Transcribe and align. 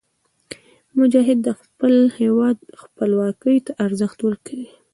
مجاهد 0.99 1.37
د 1.43 1.49
خپل 1.61 1.93
هېواد 2.19 2.57
خپلواکۍ 2.81 3.57
ته 3.65 3.71
ارزښت 3.85 4.19
ورکوي. 4.23 4.69